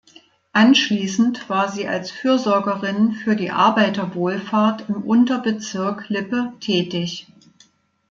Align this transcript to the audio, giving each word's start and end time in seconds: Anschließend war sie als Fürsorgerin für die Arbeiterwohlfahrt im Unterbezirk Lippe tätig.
Anschließend 0.53 1.47
war 1.47 1.71
sie 1.71 1.87
als 1.87 2.09
Fürsorgerin 2.09 3.11
für 3.11 3.35
die 3.35 3.51
Arbeiterwohlfahrt 3.51 4.89
im 4.89 5.03
Unterbezirk 5.03 6.09
Lippe 6.09 6.53
tätig. 6.59 7.27